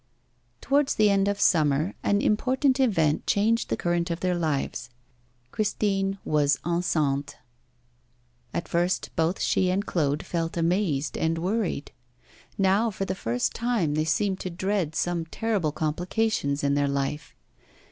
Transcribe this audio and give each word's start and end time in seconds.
Towards 0.61 0.95
the 0.95 1.11
end 1.11 1.27
of 1.27 1.37
the 1.37 1.43
summer, 1.43 1.93
an 2.01 2.23
important 2.23 2.79
event 2.79 3.27
changed 3.27 3.69
the 3.69 3.77
current 3.77 4.09
of 4.09 4.19
their 4.19 4.33
lives. 4.33 4.89
Christine 5.51 6.17
was 6.25 6.57
enceinte. 6.65 7.35
At 8.51 8.67
first, 8.67 9.11
both 9.15 9.39
she 9.39 9.69
and 9.69 9.85
Claude 9.85 10.25
felt 10.25 10.57
amazed 10.57 11.19
and 11.19 11.37
worried. 11.37 11.91
Now 12.57 12.89
for 12.89 13.05
the 13.05 13.13
first 13.13 13.53
time 13.53 13.93
they 13.93 14.05
seemed 14.05 14.39
to 14.39 14.49
dread 14.49 14.95
some 14.95 15.27
terrible 15.27 15.71
complications 15.71 16.63
in 16.63 16.73
their 16.73 16.87
life. 16.87 17.35